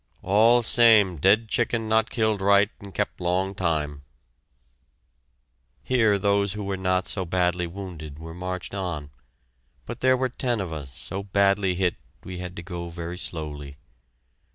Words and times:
"All 0.23 0.63
same 0.63 1.17
dead 1.17 1.47
chicken 1.47 1.87
not 1.87 2.09
killed 2.09 2.41
right 2.41 2.71
and 2.79 2.91
kep' 2.91 3.21
long 3.21 3.53
time." 3.53 4.01
Here 5.83 6.17
those 6.17 6.53
who 6.53 6.63
were 6.63 6.75
not 6.75 7.05
so 7.05 7.23
badly 7.23 7.67
wounded 7.67 8.17
were 8.17 8.33
marched 8.33 8.73
on, 8.73 9.11
but 9.85 9.99
there 9.99 10.17
were 10.17 10.29
ten 10.29 10.59
of 10.59 10.73
us 10.73 10.97
so 10.97 11.21
badly 11.21 11.75
hit 11.75 11.97
we 12.23 12.39
had 12.39 12.55
to 12.55 12.63
go 12.63 12.89
very 12.89 13.19
slowly. 13.19 13.77